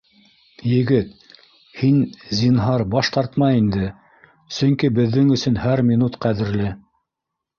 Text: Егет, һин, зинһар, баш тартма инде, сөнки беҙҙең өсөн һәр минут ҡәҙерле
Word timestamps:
Егет, 0.69 1.09
һин, 1.81 1.97
зинһар, 2.39 2.83
баш 2.95 3.11
тартма 3.17 3.51
инде, 3.57 3.89
сөнки 4.59 4.91
беҙҙең 5.01 5.31
өсөн 5.37 5.63
һәр 5.67 5.87
минут 5.93 6.17
ҡәҙерле 6.25 6.75